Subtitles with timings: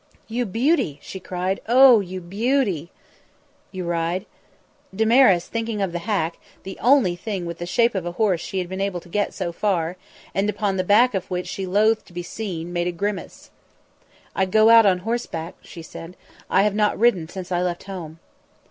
[0.27, 1.61] "You beauty!" she cried.
[1.69, 2.89] "Oh, you beauty!"
[3.71, 4.25] "You ride?"
[4.95, 8.57] Damaris, thinking of the hack, the only thing with the shape of a horse she
[8.57, 9.97] had been able to get so far,
[10.33, 13.51] and upon the back of which she loathed to be seen, made a grimace.
[14.35, 16.17] "I go out on horseback," she said.
[16.49, 18.17] "I have not ridden since I left home."